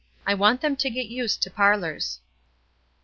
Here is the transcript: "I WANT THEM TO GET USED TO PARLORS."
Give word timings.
"I 0.25 0.33
WANT 0.33 0.61
THEM 0.61 0.77
TO 0.77 0.89
GET 0.89 1.05
USED 1.11 1.43
TO 1.43 1.51
PARLORS." 1.51 2.21